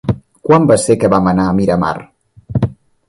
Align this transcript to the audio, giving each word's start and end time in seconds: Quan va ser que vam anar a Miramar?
Quan 0.47 0.63
va 0.71 0.77
ser 0.83 0.95
que 1.03 1.11
vam 1.15 1.29
anar 1.33 1.45
a 1.51 1.55
Miramar? 1.59 1.95